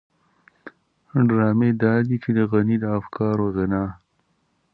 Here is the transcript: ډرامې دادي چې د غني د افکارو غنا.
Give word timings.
ډرامې 1.27 1.69
دادي 1.83 2.15
چې 2.23 2.29
د 2.37 2.39
غني 2.51 2.75
د 2.81 2.85
افکارو 2.99 3.45
غنا. 3.55 3.85